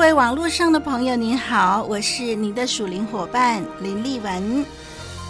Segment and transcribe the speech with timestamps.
[0.00, 4.64] 各位网络上的朋友，您好，我是您的属灵伙伴林丽文。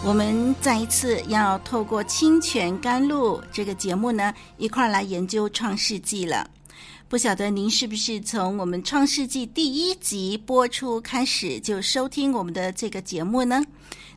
[0.01, 6.49] 我们再一次要透过《清泉甘露》这个节目呢，一块来研究创世纪了。
[7.09, 13.61] 不晓得您是不是从我们《创世纪》第一集播出开始就收听我们的这个节目呢？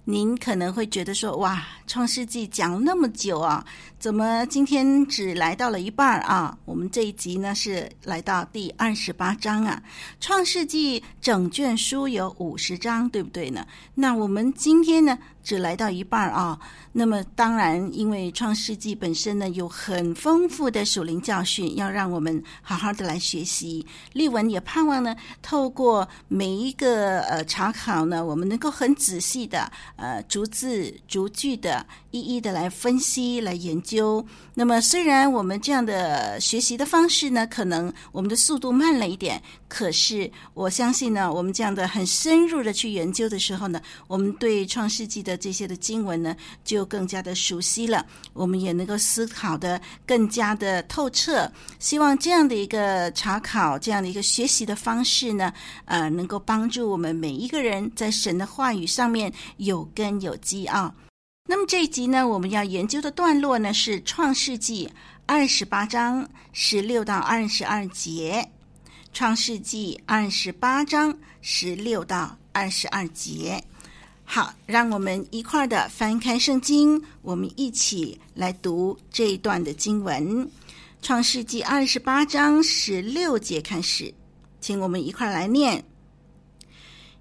[0.07, 3.65] 您可能会觉得说：“哇，《创世纪》讲了那么久啊，
[3.99, 9.83] 怎么今天只来到了一半啊？”我们这一集呢是来到第二十八章啊，
[10.21, 13.67] 《创世纪》整卷书有五十章，对不对呢？
[13.95, 15.19] 那我们今天呢？
[15.45, 16.59] 只来到一半啊，
[16.91, 23.87] 那么当然，因为《创世纪》本身呢有很丰富的属灵教训，要让我们好好的来学习。
[24.15, 34.25] 丽文也盼望呢，透过每一个呃查考呢，我们能够很仔细的呃逐字逐句的一一的来分析、来研究。
[34.55, 51.51] 那么虽然我们这样的学习的方式呢，可能我们的速度慢了一点，可是我相信呢，我们这样的很深入的去研究的时候呢，我们对《创世纪》的这些的经文呢，就更加的熟悉了，我们也能够思考的更加的透彻。
[51.81, 55.53] 希望这样的一个查考，这样的一个学习的方式呢，
[55.87, 60.95] 呃，能够帮助我们每一个人在神的话语上面有根有基啊。
[61.47, 64.87] 那么这一集呢，我们要研究的段落呢是《创世纪》
[65.27, 68.49] 二十八章十六到二十二节，
[69.13, 73.63] 《创世纪》二十八章十六到二十二节。
[74.25, 80.25] 好，让我们一块儿的翻开圣经，我们一起来读这一段的经文，
[81.03, 84.15] 《创世纪》二十八章十六节开始，
[84.63, 85.85] 请我们一块儿来念。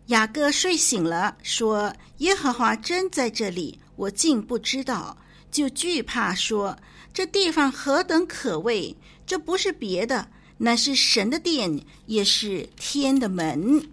[0.07, 5.17] 雅各睡醒了，说：“耶和华真在这里，我竟不知道，
[5.51, 6.77] 就惧怕，说：
[7.13, 8.95] 这地方何等可畏！
[9.25, 10.27] 这不是别的，
[10.57, 13.89] 乃是神的殿，也是天的门。”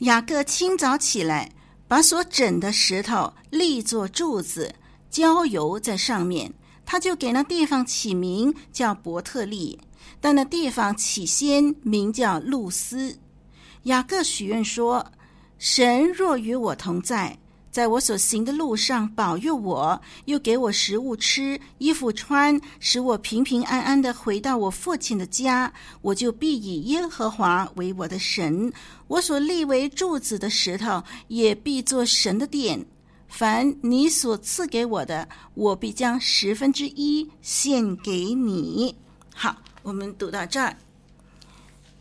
[0.00, 1.52] 雅各清早起来。
[1.88, 4.74] 把所枕的石头立作柱子，
[5.08, 6.52] 浇油在上面，
[6.84, 9.78] 他就给那地方起名叫伯特利。
[10.20, 13.16] 但那地方起先名叫路斯。
[13.84, 15.12] 雅各许愿说
[15.58, 17.38] ：“神若与我同在，
[17.76, 25.70] 在我所行的路上保佑我，又给我食物吃、衣服穿，使我平平安安的回到我父亲的家，
[26.00, 28.72] 我就必以耶和华为我的神。”
[29.08, 32.82] 我所立为柱子的石头，也必作神的殿。
[33.28, 38.96] 凡你所赐给我的，我必将十分之一献给你。
[39.34, 40.74] 好，我们读到这儿。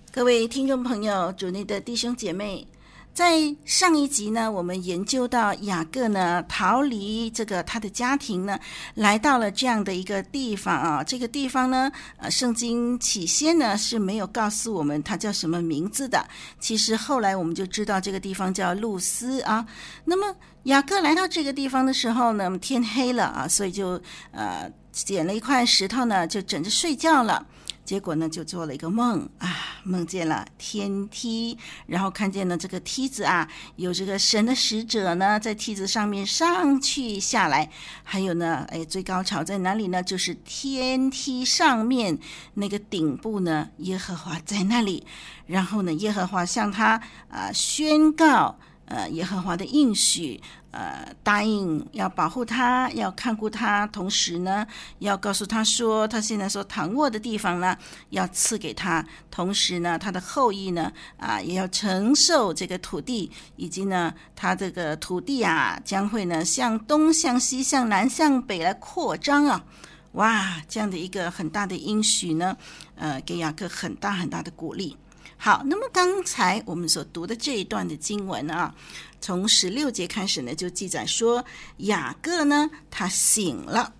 [0.09, 2.65] 各位听众朋友，主内的弟兄姐妹。
[3.15, 8.59] 在上一集呢，我们研究到雅各呢逃离这个他的家庭呢，
[8.93, 11.01] 来到了这样的一个地方啊。
[11.01, 16.27] 这个地方呢，呃，圣经起先呢是没有告诉我们他叫什么名字的。
[16.59, 19.65] 其实后来我们就知道这个地方叫路斯啊。
[20.03, 23.91] 那么雅各来到这个地方的时候呢，天黑了啊，所以就
[24.31, 27.47] 呃捡了一块石头呢，就枕着睡觉了。
[27.85, 29.47] 结果呢，就做了一个梦啊，
[29.83, 37.69] 梦见了天梯，然后看见了这个梯子啊，有这个神的使者呢，在梯子上面上去下来，
[38.03, 40.01] 还有呢，哎，最高潮在哪里呢？
[40.01, 42.17] 就是天梯上面
[42.55, 45.05] 那个顶部呢，耶和华在那里，
[45.45, 46.99] 然后呢，耶和华向他
[47.29, 50.41] 啊宣告，呃，耶和华的应许。
[50.71, 54.67] 呃，答应要保护他，要看顾他，同时呢，
[54.99, 57.77] 要告诉他说，他现在所躺卧的地方呢，
[58.09, 59.01] 要赐给他，
[59.31, 69.63] 同时呢，他的后裔呢，啊，也要承受这个土地，以及呢，他这个土地啊，将会呢，向东、向西、向南、向北来扩张啊！
[70.11, 72.57] 哇，这样的一个很大的应许呢，
[72.95, 74.97] 呃，给雅各很大很大的鼓励。
[75.37, 78.73] 好，那么刚才我们所读的这一段的经文啊。
[79.21, 81.43] 从十六节开始呢，就记载说
[81.77, 83.93] 雅各呢，他醒了，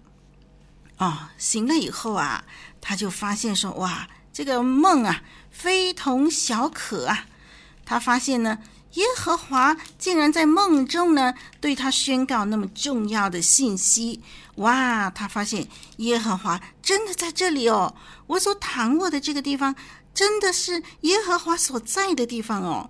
[0.98, 2.46] 哦，醒了以后啊，
[2.80, 7.26] 他就发现说，哇，这个梦啊，非同小可啊。
[7.84, 8.60] 他发现呢，
[8.94, 14.22] 耶和华竟然在梦中呢，对他宣告那么重要的信息。
[14.56, 15.68] 哇，他发现
[15.98, 17.94] 耶和华真的在这里哦！
[18.28, 19.76] 我所躺卧的这个地方，
[20.16, 22.90] 真的是耶和华所在的地方哦。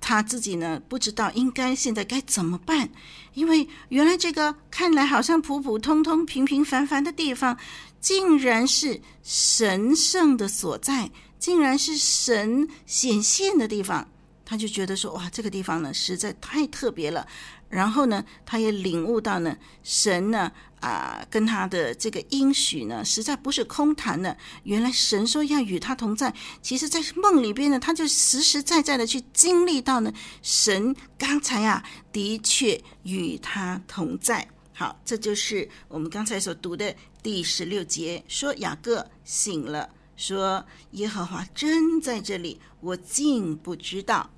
[0.00, 2.88] 他自己呢，不知道应该现在该怎么办，
[3.34, 7.58] 因为原来这个看来好像普普通通、平平凡凡的地方，
[8.00, 14.08] 竟然是神圣的所在，竟然是神显现的地方。
[14.44, 17.26] 他就觉得说：“哇，这个地方呢，实在太特别了。”
[17.68, 24.36] 然后呢，他也领悟到呢，神呢，啊、跟他的这个应许呢，实在不是空谈的。
[24.62, 26.32] 原来神说要与他同在，
[26.62, 34.46] 其实，在梦里边呢，他就实实在在的去经历到呢，神刚才啊，的确与他同在。
[34.72, 44.30] 好，这就是我们刚才所读的第十六节，说雅各醒了，说耶和华真在这里，我竟不知道。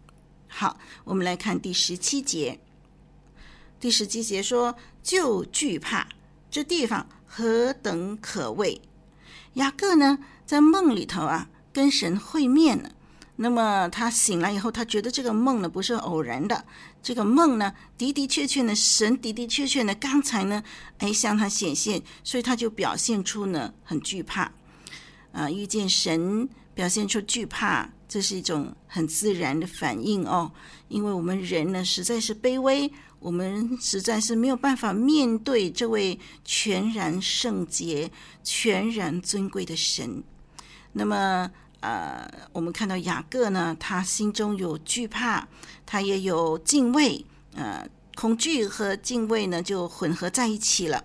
[0.46, 2.58] 好，我们来看第十七节。
[3.80, 6.08] 第十七节说：“就惧怕
[6.50, 8.80] 这地方何等可畏。”
[9.54, 12.90] 雅各呢，在梦里头啊，跟神会面了。
[13.36, 16.64] 那么他醒来以后，他觉得这个梦呢不是偶然的，
[17.00, 20.62] 这个梦呢的的确确呢，神的的确确呢，刚才呢，
[20.98, 24.50] 哎向他显现，所以他就表现出呢很惧怕。
[25.30, 30.50] 啊，遇见神，表现出惧怕，这是一种很自然的反应哦，
[30.88, 32.90] 因为我们人呢实在是卑微。
[33.20, 38.08] 我们实在是没有办法面对这位全然圣洁、
[38.44, 40.22] 全然尊贵的神。
[40.92, 41.50] 那么，
[41.80, 45.48] 呃，我们看到雅各呢，他心中有惧怕，
[45.84, 47.26] 他也有敬畏，
[47.56, 47.84] 呃，
[48.14, 51.04] 恐惧和敬畏呢就混合在一起了。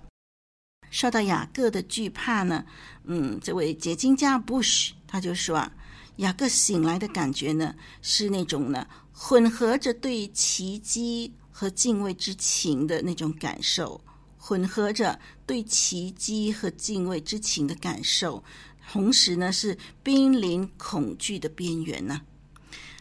[0.92, 2.64] 说到雅各的惧怕呢，
[3.06, 5.72] 嗯，这位解经家 Bush 他就说啊，
[6.18, 11.34] 雅各醒来的感觉呢是那种呢混合着对奇迹。
[11.56, 14.02] 和敬畏之情的那种感受，
[14.40, 18.44] 混合着对奇迹和敬畏之情的感受，
[18.92, 22.20] 同时呢是濒临恐惧的边缘呢。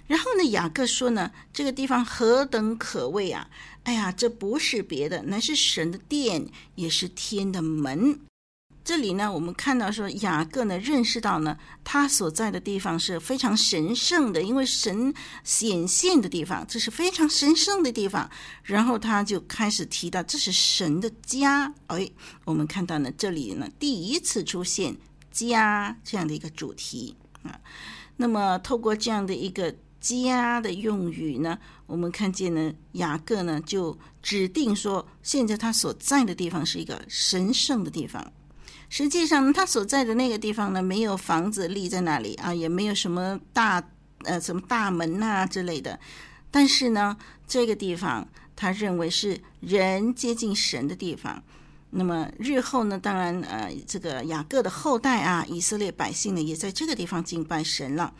[0.06, 3.49] 然后呢，雅各说呢，这个地方何等可畏啊！
[3.85, 8.20] 哎呀，这不是别的，乃是神的殿，也是天的门。
[8.84, 15.14] 这里呢，我们看到说雅各呢认识到呢，他所在的地方是非常神圣的，因为神
[15.44, 18.29] 显现的地方，这是非常神圣的地方。
[18.64, 21.73] 然后他就开始提到这是神的家。
[21.87, 22.11] 哎，
[22.44, 24.96] 我们看到呢，这里呢第一次出现
[25.31, 27.14] 家这样的一个主题
[27.44, 27.61] 啊。
[28.17, 31.56] 那么透过这样的一个家的用语呢，
[31.87, 38.32] 我们看见呢雅各呢就指定说，现在他所在的地方是一个神圣的地方。
[38.94, 43.83] 实际上，他所在的那个地方呢，没有房子立在那里啊，也没有什么大
[44.25, 45.99] 呃什么大门呐、之类的。
[46.50, 47.17] 但是呢，
[47.49, 51.43] 这个地方他认为是人接近神的地方。
[51.89, 58.12] 那么日后呢，当然呃，这个雅各的后代啊，以色列百姓呢，也在这个地方敬拜神了。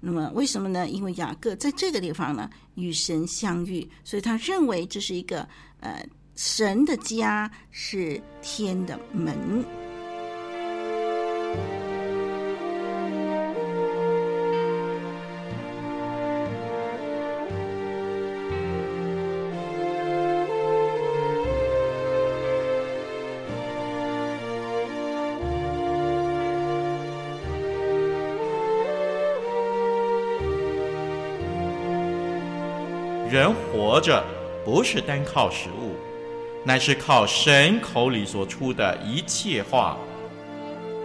[0.00, 0.88] 那么为什么呢？
[0.88, 9.85] 因为雅各在这个地方呢，与神相遇，所以他认为这是一个呃神的家，是天的门。
[33.96, 34.22] 活着
[34.62, 35.94] 不是单靠食物，
[36.66, 39.96] 乃是靠神口里所出的一切话。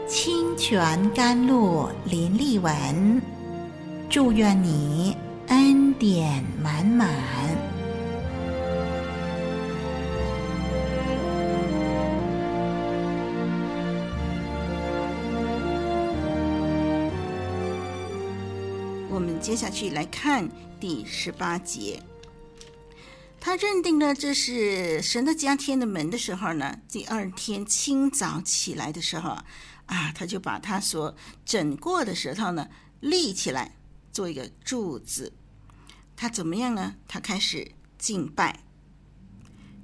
[0.10, 3.22] 清泉甘露林丽文，
[4.10, 5.16] 祝愿你
[5.48, 7.08] 恩典满满。
[19.10, 20.46] 我们接下去来看
[20.78, 21.98] 第十八节。
[23.44, 29.32] 他认定了这是神的家，天的门的时候呢，第二天清早起来的时候
[29.88, 32.70] 啊，他就把他所整过的石头呢
[33.00, 33.76] 立起来，
[34.14, 35.34] 做一个柱子。
[36.16, 36.94] 他怎么样呢？
[37.08, 38.64] 他开始敬拜。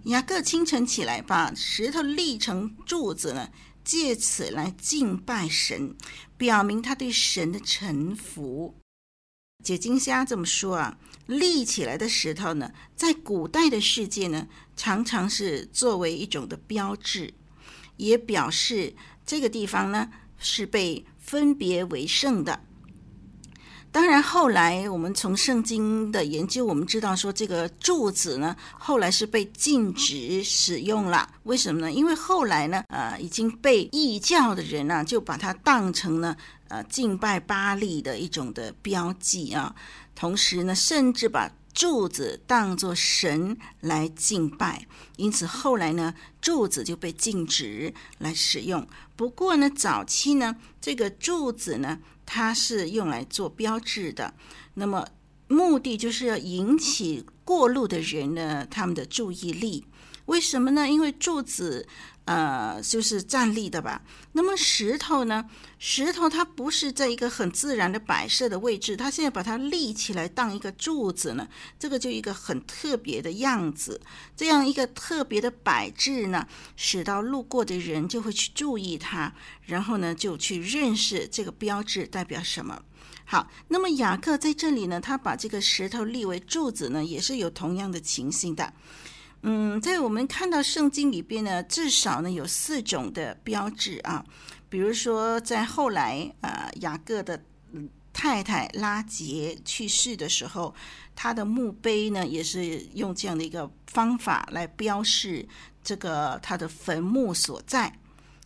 [0.03, 3.49] 雅各清晨起来，把石头立成柱子呢，
[3.83, 5.95] 借此来敬拜神，
[6.37, 8.75] 表明他对神的臣服。
[9.63, 17.33] 解金虾这么说啊，立起来的石头呢，在古代的世界呢，常常是作为一种的标志，
[17.97, 18.93] 也表示
[19.25, 22.61] 这个地方呢是被分别为圣的。
[23.89, 31.27] 当然，后来我们从圣经的研究，我们知道说这个柱子呢，后来是被禁止使用了。
[31.43, 31.91] 为什么呢？
[31.91, 36.37] 因为后来呢，呃，已经被异教的人呢、就把它当成了
[36.69, 39.75] 呃敬拜巴力的一种的标记啊。
[40.15, 48.87] 同时呢，甚至把柱子当作神来敬拜，因此后来呢，柱子就被禁止来使用。
[49.15, 51.99] 不过呢，早期呢，这个柱子呢。
[52.29, 54.33] 它是用来做标志的，
[54.73, 55.07] 那么
[55.47, 59.85] 目的就是要引起过路的人呢，他们的注意力。
[60.25, 60.89] 为什么呢？
[60.89, 61.87] 因为柱子，
[62.27, 64.01] 呃，就是站立的吧。
[64.33, 65.49] 那么石头呢？
[65.79, 71.47] 石头它不是在一个很自然的摆设的位置，它现在把它立起来当一个柱子呢，
[71.79, 74.01] 这个就一个很特别的样子。
[74.35, 82.83] 这样一个特别的摆置呢，使到路过的人就会去注意它，然后呢，就去认识这个标志代表什么。
[83.23, 88.73] 好，那么雅各在这里呢，他把这个石头立为柱子呢，也是有同样的情形的。
[89.43, 94.25] 嗯，在我们看到圣经里边呢，至少呢有四种的标志啊，
[94.67, 97.39] 比如说在后来啊，雅各的
[98.11, 100.73] 太太拉结去世的时候，
[101.15, 105.47] 他的墓碑呢也是用这样的一个方法来标示
[105.83, 107.93] 这个他的坟墓所在，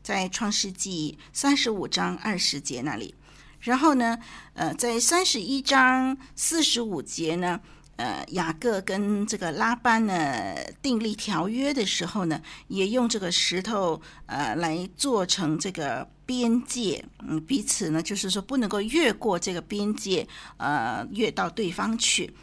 [0.04, 3.16] 在创世纪三十五章二十节那里，
[3.62, 4.20] 然后呢，
[4.54, 7.62] 呃，在三十一章四十五节呢。
[8.02, 20.28] 呃，雅各跟这个拉班呢订立条约的时候呢，也用这个石头呃来做成这个边界，嗯，彼此呢就是说不能够越过这个边界，
[20.58, 22.34] 呃，越到对方去。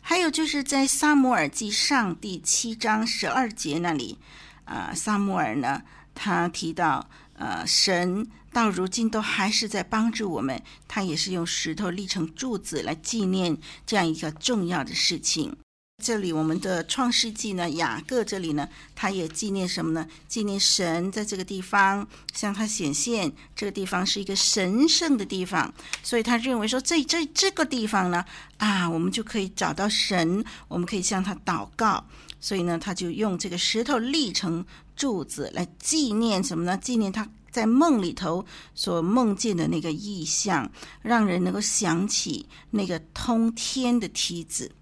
[0.00, 4.18] 还有就是在撒母耳记上第七章十二节那里，
[4.64, 5.82] 啊、呃，撒母耳呢
[6.14, 7.06] 他提到，
[7.42, 8.24] 呃，神。
[8.52, 13.56] 到如今都还是在帮助我们，他也是用石头立成柱子来纪念
[13.86, 15.56] 这样一个重要的事情。
[16.04, 20.06] 这里我们的创世纪呢，雅各这里呢，他也纪念什么呢？
[20.28, 25.72] 纪念神在这个地方向他显现，这个地方是一个神圣的地方，
[26.02, 28.22] 所以他认为说，这这这个地方呢，
[28.58, 32.04] 啊，我们就可以找到神，我们可以向他祷告，
[32.42, 34.62] 所以呢，他就用这个石头立成
[34.94, 36.76] 柱子来纪念什么呢？
[36.76, 37.26] 纪念他。
[37.52, 38.42] 在梦里头
[38.74, 40.72] 所梦见的那个异象，
[41.02, 44.72] 让人能够想起那个通天的梯子。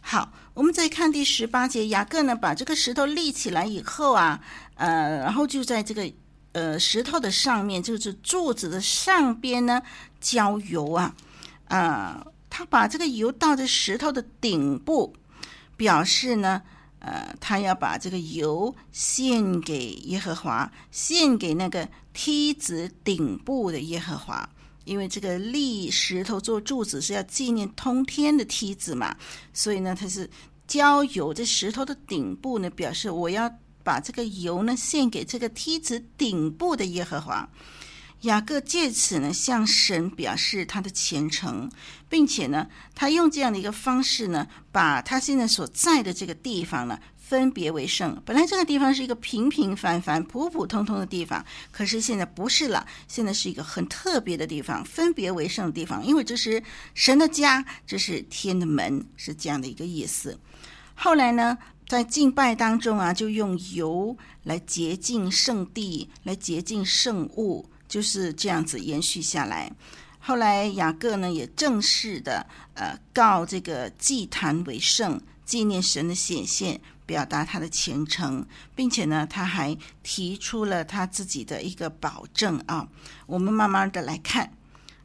[0.00, 4.40] 好，我们再看第十八节，雅各呢把这个石头立起来以后啊，
[4.76, 6.10] 呃，然后就在这个
[6.52, 9.82] 呃石头的上面，就是柱子的上边呢
[10.18, 11.14] 浇油啊，
[11.66, 15.14] 啊、他把这个油倒在石头的顶部，
[15.76, 16.62] 表示呢。
[17.00, 24.48] 呃，他要把这个油献给耶和华，献给那个梯子顶部的耶和华，
[24.84, 29.16] 因为这个立石头做柱子是要纪念通天的梯子嘛，
[29.52, 30.28] 所以呢，他是
[30.66, 33.48] 浇油这石头的顶部呢，表示我要
[33.84, 37.48] 把这个油呢献给这个梯子顶部的耶和华。
[38.22, 41.70] 雅各借此呢向神表示他的虔诚，
[42.08, 48.20] 并且呢，他用这样的一个方式呢，把他现在所在的这个地方呢分别为圣。
[48.26, 56.60] 本来这个地方是一个平平凡凡、普普通通的地方，可是现在不是了，现在是一个很特别的地方，分别为圣的地方，因为这是
[56.94, 60.36] 神的家，这是天的门，是这样的一个意思。
[60.96, 61.56] 后来呢，
[61.86, 67.70] 在敬拜当中啊，就用油来洁净圣地，来洁净圣物。
[67.88, 69.72] 就是这样子延续下来。
[70.20, 82.86] 后来雅各呢也正式的呃告这个祭坛为圣，纪念神的显现，表达他的虔诚，并且呢他还提出了他自己的一个保证啊。
[83.26, 84.52] 我们慢慢的来看，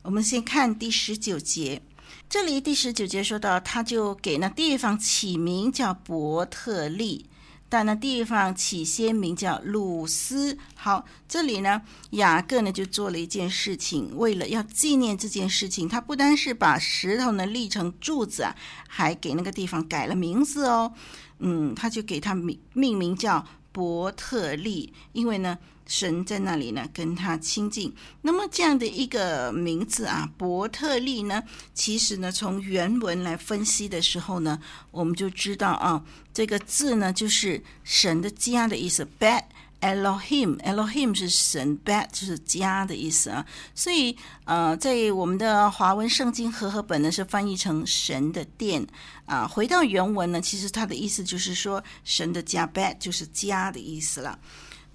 [0.01, 1.81] 我们先看第十九节，
[2.27, 7.29] 这里第十九节说到，他就给那地方起名叫伯特利。
[7.74, 10.56] 但那地方起先名叫鲁斯。
[10.75, 18.46] 好，这里呢，雅各呢就做了一件事情，为了要纪念这件事情，他不单是把石头呢立成柱子，
[18.88, 20.94] 还给那个地方改了名字哦。
[21.39, 25.58] 嗯，他就给他命命名叫伯特利，因为呢。
[25.85, 27.93] 神在那里呢，跟他亲近。
[28.21, 34.59] 那么这样的一个名字啊，伯特利呢，其实呢，从原文来分析的时候呢，
[34.91, 39.07] 我们就知道啊，这个字呢，就是神的家的意思。
[39.19, 39.43] Bet
[39.81, 43.45] Elohim，Elohim 是神，Bet 就是家的意思啊。
[43.75, 48.87] 所以呃，在我们的华文圣经和合本呢，是翻译成神的殿
[49.25, 49.45] 啊。
[49.45, 54.39] 回到原文呢，其实它的意思就是说，神的家，Bet 就是家的意思了。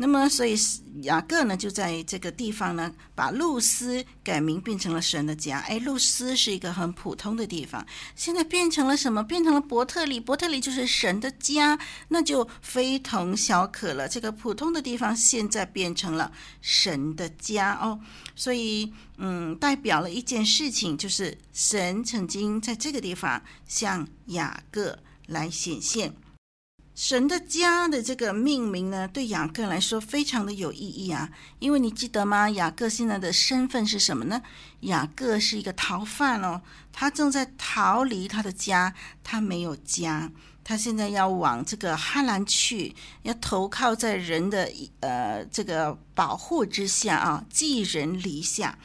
[0.01, 0.57] 那么，所以
[1.03, 5.59] 雅各呢，就在这个地方呢，把露丝改名变成了神的家。
[5.59, 9.25] 哎，露丝是一个很普通的地方，现在变成了什么？
[9.25, 10.21] 变成了伯特利。
[10.21, 11.77] 伯特利就是神的家，
[12.09, 14.09] 那就非同小可了。
[14.09, 17.99] 这个普通的地方现在变成了神的家哦，
[18.37, 26.15] 所以嗯，代表了一件事情，就是神曾经在这个地方向雅各来显现。
[26.99, 32.51] 神的家的这个命名呢，对雅各来说非常的有意义啊，因为你记得吗？
[32.51, 34.43] 雅各现在的身份是什么呢？
[34.81, 36.61] 雅各是一个逃犯哦，
[36.93, 40.29] 他正在逃离他的家，他没有家，
[40.65, 48.77] 他现在要往这个哈兰去，要投靠在人的呃这个保护之下啊，寄人篱下，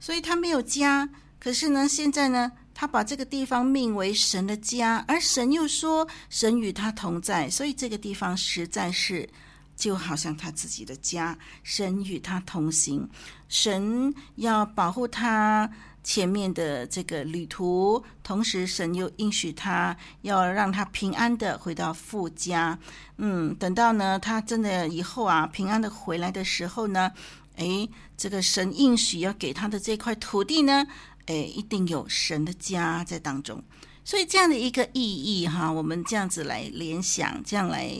[0.00, 1.08] 所以他没有家。
[1.38, 2.50] 可是呢，现在呢？
[2.74, 9.28] 他把这个地方命为神的家，而神又说神与他同在，所以这个地方实在是
[9.76, 11.38] 就好像他自己的家。
[11.62, 13.08] 神与他同行，
[13.48, 15.70] 神要保护他
[16.02, 22.76] 前面的这个旅途，同时神又应许他要让他平安的回到父家。
[23.18, 27.12] 嗯，等到呢他真的以后啊平安的回来的时候呢，
[27.56, 30.84] 诶，这个神应许要给他的这块土地呢。
[31.26, 33.64] 哎，一定有神的家在当中，
[34.04, 37.90] 所以这样的一个意义哈，我们这样子来联想，这样来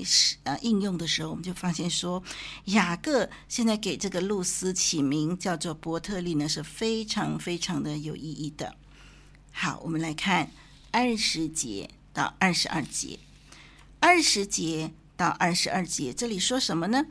[0.42, 2.22] 呃应用的时候，我们就发现说，
[2.66, 8.76] 雅各现在给这个露丝起名叫做伯特利呢，是非常非常的有意义的。
[9.50, 10.50] 好，我们来看
[10.90, 13.18] 二十节到二十二节，
[14.00, 17.06] 二十节到二十二节，这里说什么呢？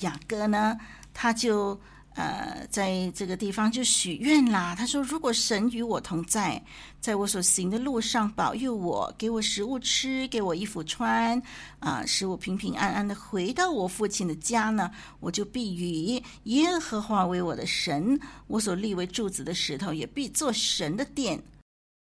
[0.00, 0.78] 雅各呢，
[1.12, 1.78] 他就。
[2.14, 4.74] 呃，在这个地方就许愿啦。
[4.76, 6.62] 他说：“如果神与我同在，
[7.00, 11.42] 在我所行的路上保佑我，给我食物吃，给我衣服穿，
[11.78, 14.90] 啊、使我平平安安的回到我父亲的家呢，
[15.20, 21.42] 我就必以耶和华为我的神，我所立为柱子的石头也必做神的殿。”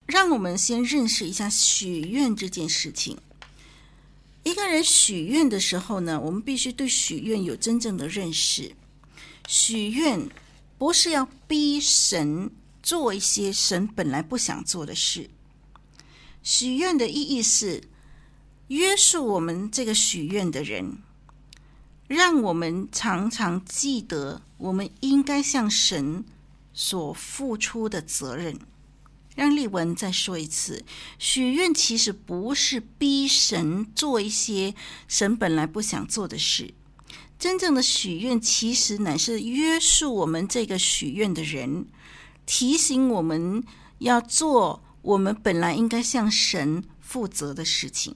[0.05, 3.17] 让我们先认识一下许愿这件事情。
[4.43, 8.71] 一个人许愿的时候呢，我们必须对许愿有真正的认识。
[9.47, 10.29] 许愿
[10.77, 15.29] 不是要逼神做一些神本来不想做的事。
[16.43, 17.83] 许愿的意义是
[18.67, 20.97] 约束我们这个许愿的人，
[22.07, 26.23] 让我们常常记得我们应该向神
[26.73, 28.59] 所付出的责任。
[29.35, 30.85] 让丽文再说一次：
[31.19, 34.73] 许愿其实不是逼神做一些
[35.07, 36.73] 神本来不想做的事。
[37.37, 41.85] 真正的许愿，其实乃是约束我们这个许愿的人，
[42.45, 43.63] 提醒我们
[43.99, 48.15] 要做我们本来应该向神负责的事情。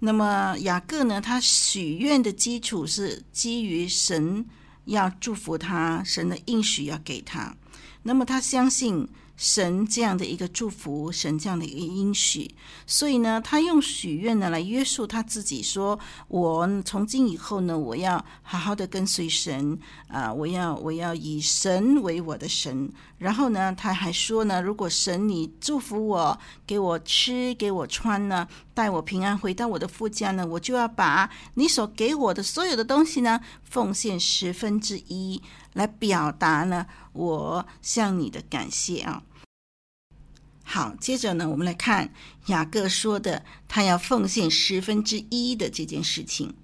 [0.00, 1.20] 那么雅各呢？
[1.20, 4.46] 他许愿的基础是基于神
[4.86, 7.56] 要祝福他，神的应许要给他。
[8.02, 9.08] 那么他相信。
[9.38, 12.52] 神这样的一个祝福，神这样的一个应许，
[12.88, 15.96] 所以呢，他用许愿呢来约束他自己，说
[16.26, 35.40] ：“我从今以后呢，我要好好的跟随神啊，我要我要以神为我的神。”然后呢，他还说呢：“如果神你祝福我，给我吃，给我穿呢，带我平安回到我的父家呢，我就要把你所给我的所有的东西呢，奉献十分之一，
[35.74, 39.22] 来表达呢我向你的感谢啊。”
[40.70, 42.12] 好，接着呢，我们来看
[42.48, 46.54] 雅各说的，他要奉献十分之一的这件事情。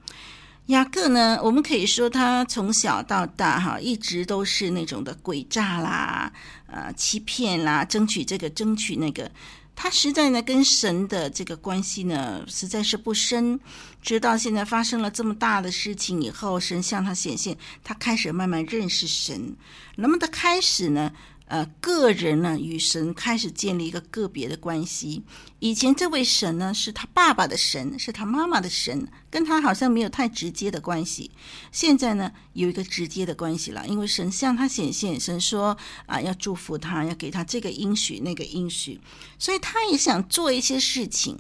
[0.66, 6.30] 雅各呢，我们可以说他从小到大哈，一直都是那种的诡诈啦，
[6.66, 9.30] 呃，欺骗啦，争取这个，争取那个。
[9.76, 13.58] 他实在呢，跟神的这个关系呢，实在是不深。
[14.00, 19.56] 直到现在发生了这么大的事情以后，神向他显现，他开始慢慢认识神。
[19.96, 21.10] 那么他开始呢，
[21.46, 25.22] 呃，个人呢与神开始建立一个个别的关系。
[25.58, 31.30] 以前这位神呢是他爸爸的神，是他妈妈的神，跟他好像没有太直接的关系。
[31.70, 35.76] 现在呢有一个直接的关系了，因为神向他显现，神说
[36.06, 39.00] 啊要祝福他，要给他这个应许那个应许，
[39.38, 41.38] 所以他也想做一些事情，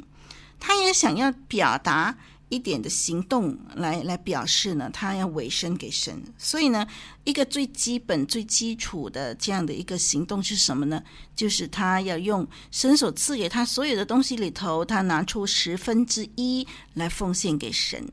[0.60, 2.18] 他也想要表达。
[2.50, 6.22] 一点的行动来来表示呢，他要委身给神。
[6.38, 6.86] 所以呢，
[7.24, 11.02] 一个最基本、最基础的这样的一个行动是什么呢？
[11.34, 18.06] 就是他要用神所赐给他所有的东西里头，他拿出十分之一来奉献给神。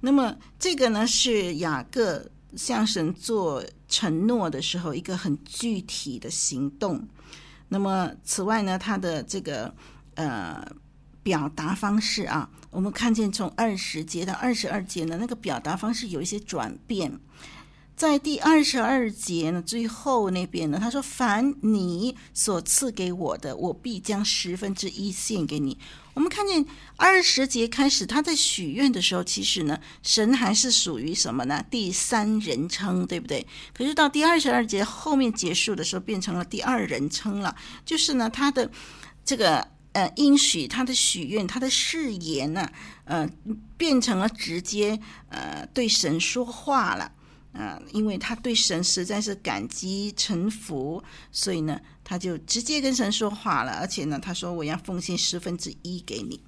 [0.00, 2.24] 那么这个呢，是雅各
[2.56, 7.06] 向神做承诺的时候一个很具体的行动。
[7.68, 9.72] 那么此外呢，他的这个
[10.14, 10.66] 呃。
[11.28, 17.20] 表达方式啊，我们看见从二十节到二十二节呢，那个表达方式有一些转变。
[17.94, 25.76] 在第二十二节呢，最后那边呢，他说：“凡你所赐给我的，我必将十分之一献给你。”
[26.14, 26.64] 我们看见
[26.96, 31.62] 二十节开始，他在许愿的时候，其实呢，神还是属于什么呢？
[31.70, 33.46] 第三人称，对不对？
[33.74, 38.70] 可是到第二十二节后面结束的时候，变成了第二人称了，就是呢，他的
[39.24, 42.70] 这个呃应许，他的许愿，他的誓言呢，
[43.04, 43.28] 呃，
[43.76, 47.10] 变成了直接呃对神说话了。
[47.52, 53.72] 啊，因为他对神实在是感激臣服，所以呢，他就直接跟神说话了。
[53.80, 56.40] 而且呢，他说：“我要奉献十分之一给你。”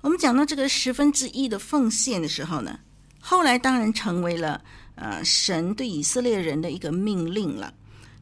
[0.00, 2.80] 我们讲到这个十分之一的奉献的时候呢，
[3.20, 4.60] 后来当然成为了
[4.96, 7.72] 呃神对以色列人的一个命令了。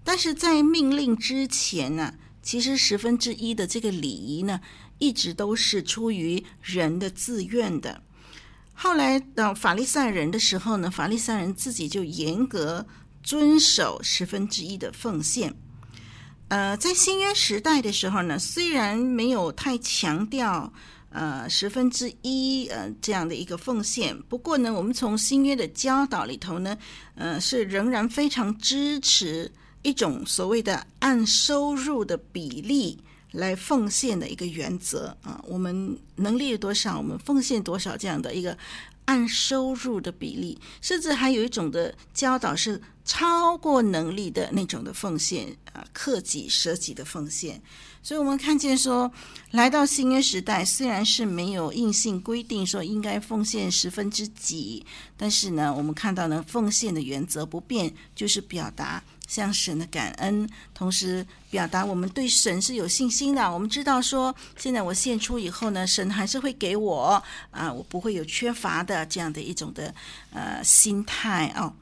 [0.03, 2.13] 但是在命令之前呢，
[2.45, 4.61] 其实十分之一的这个礼仪呢，
[4.99, 8.01] 一直都是出于人的自愿的。
[8.75, 12.87] 后来到法利赛人的时候呢，法利赛人自己就严格
[13.23, 15.53] 遵守十分之一的奉献。
[16.49, 20.71] 呃，在新约时代的时候呢，虽然没有太强调
[21.09, 26.77] 呃十分之一呃这样的一个奉献，不过呢，我们从新约的教导里头呢，
[27.15, 29.51] 呃是仍然非常支持
[29.85, 32.99] 一种所谓的按收入的比例。
[33.35, 38.57] 来奉献的一个原则啊，我们能力有多少，我们奉献多少这样的一个
[39.07, 47.61] 按收入的比例，甚至还有一种的教导是超过能力的那种的奉献啊，克己舍己的奉献。
[48.05, 49.11] 所以，我们看见说，
[49.51, 59.03] 来到新约时代，虽然是没有硬性规定说应该奉献十分之几，但是呢，我们看到呢，奉献的原则不变，就是表达。
[59.27, 63.53] 向神的感恩，同时表达我们对神是有信心的。
[63.53, 69.95] 我们知道说，现在我献出以后呢，神还是会给我啊，我不会有缺乏的这样的一种的
[70.33, 71.73] 呃心态哦。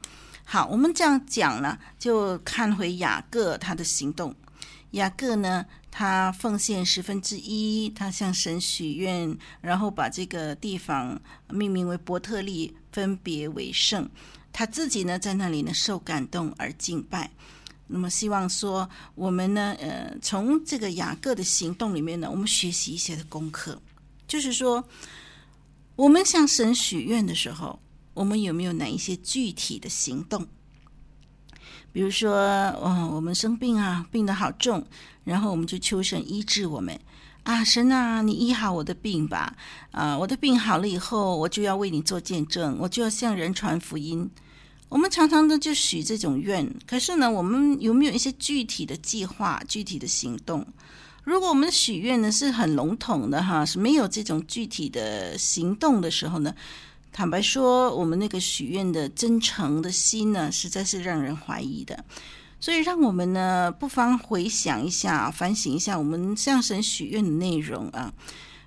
[0.45, 4.35] 好，我们这样讲呢，就看回雅各他的行动。
[4.91, 14.07] 雅各呢，他奉献十分之一，他向神许愿，然后把这个地方命名为伯特利，分别为圣。
[14.53, 17.29] 他自己呢，在那里呢受感动而敬拜。
[17.87, 23.81] 那么希望说，我们呢，呃，从这个雅各的行动里面呢，我们学习一些的功课，
[24.25, 24.83] 就是说，
[25.95, 27.77] 我们向神许愿的时候，
[28.13, 30.47] 我们有没有哪一些具体的行动？
[31.91, 34.83] 比如说，哦，我们生病啊，病得好重，
[35.23, 36.99] 然后我们就求神医治我们。
[37.43, 39.53] 啊，神啊，你医好我的病吧！
[39.91, 44.29] 啊，我的病好了以后，我就要为你做见证，我就要向人传福音。
[44.87, 50.65] 我们常常的就许这种愿，可是呢，我们有没有一些具体的计划、具体的行动？
[51.25, 56.53] 如果我们许愿呢是很笼统的哈，是没有这种具体的行动的时候呢，
[57.11, 62.05] 坦白说，我们那个许愿的真诚的心呢，实在是让人怀疑的。
[62.63, 68.13] 所以，让我们呢不妨回想一下，反省一下我们向神许愿的内容啊。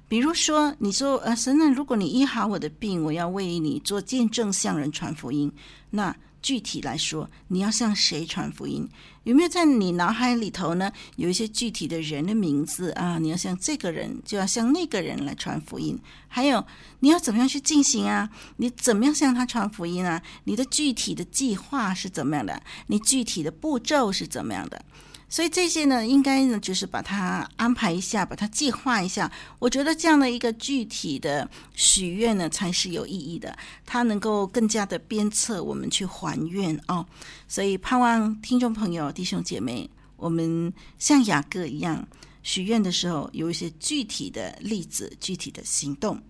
[0.06, 5.50] 比如说，你说，呃，神呢，如果你医好我的病，我要为你做见证，向人传福音。
[5.88, 8.88] 那具体来说，你要向谁传福音？
[9.24, 10.92] 有没有在你脑海里头呢？
[11.16, 13.18] 有一些具体的人的名字啊？
[13.18, 15.98] 你要向这个人，就要向那个人来传福音。
[16.28, 16.64] 还有，
[17.00, 18.30] 你要怎么样去进行啊？
[18.58, 20.22] 你怎么样向他传福音啊？
[20.44, 22.62] 你的具体的计划是怎么样的？
[22.86, 24.84] 你具体的步骤是怎么样的？
[25.28, 29.30] 所以这些呢，应该呢，就是把它安排一下，把它计划一下。
[29.58, 33.56] 我觉得这样的一个具体的许愿呢，才是有意义的。
[33.84, 37.04] 它能够更加的鞭策我们去还愿哦。
[37.48, 42.06] 所以盼望听众朋友、弟兄姐妹，我们像雅各一样
[42.44, 46.22] 许愿的时候，有一些具体的例子、具体的行动。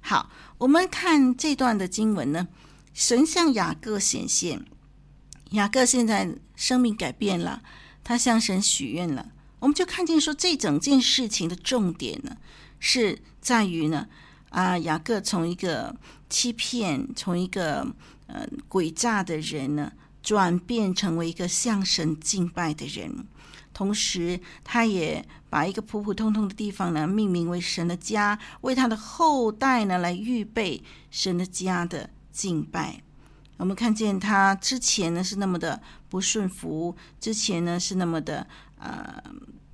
[0.00, 2.48] 好，我们看这段的经文呢，
[2.92, 4.64] 神向雅各显现，
[5.50, 7.62] 雅各现在生命改变了。
[8.06, 12.36] 他向神许愿了，我们就看见说，这整件事情的重点呢，
[12.78, 14.06] 是在于呢，
[14.50, 15.92] 啊，雅各从一个
[16.30, 17.84] 欺骗、从一个
[18.28, 19.92] 呃诡诈的人呢，
[20.22, 23.26] 转变成为一个向神敬拜的人，
[23.74, 33.02] 同时他也把一个普普通通的地方呢，命名为神的家，为他的后代呢来预备神的家的敬拜。
[33.56, 38.46] 我们看见他之前呢是那么的不顺服，之前呢是那么的
[38.78, 39.22] 呃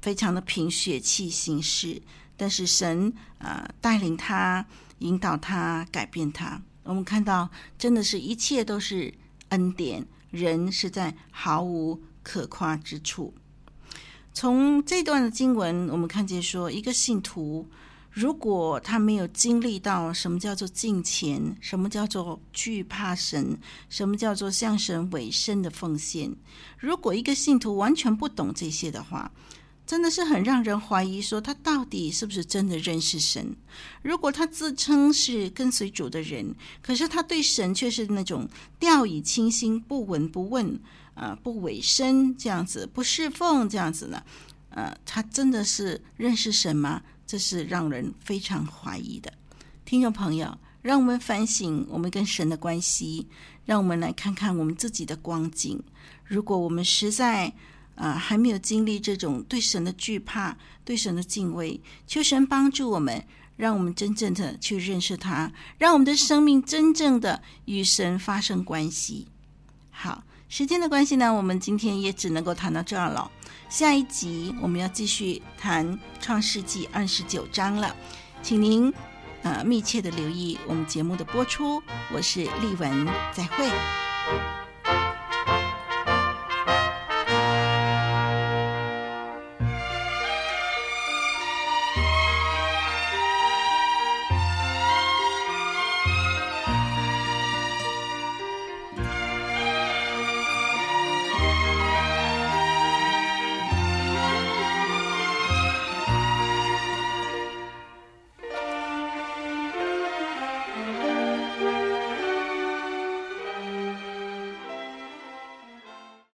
[0.01, 2.01] 非常的凭血气行事，
[2.37, 4.67] 但是神啊、呃、带领他、
[4.99, 6.61] 引导他、改变他。
[6.85, 9.15] 我们看到真的是一切都是
[9.51, 13.33] 恩典，人是在毫无可夸之处。
[14.33, 17.69] 从这段的经文，我们看见说，一个信徒
[18.13, 26.31] 如果他没有经历到什么叫做敬虔，什么叫做惧怕神，什么叫做向神委身的奉献，
[26.79, 29.33] 如果一个信徒完全不懂这些的话，
[29.87, 33.57] 真的是很让人怀疑，说他到底是不是真的认识神？
[34.03, 38.47] 如果他自称是跟随主的人，可是他对神却是那种
[38.79, 40.75] 掉以轻心、不闻不问、
[41.15, 44.23] 啊、呃、不委身这样子、不侍奉这样子呢？
[44.69, 47.03] 呃，他真的是认识神吗？
[47.33, 49.33] 这是让人非常怀疑的。
[49.87, 53.27] 听众朋友，让我们反省我们跟神的关系，
[53.65, 55.83] 让我们来看看我们自己的光景。
[56.27, 57.51] 如果我们实在
[57.95, 63.25] 啊，还没有经历这种对神的惧怕、对神的敬畏，求神帮助我们，
[63.57, 69.27] 让我们真正的去认识他，让我们的生命真正的与神发生关系。
[69.91, 70.23] 好，
[70.55, 73.31] 时间的关系呢，我们今天也只能够谈到这儿了。
[73.71, 77.97] 下一集我们要继续谈创世纪二十九章了，
[78.43, 78.93] 请您
[79.41, 81.83] 呃密切的留意我们节目的播出。
[82.13, 83.67] 我是丽文，再会。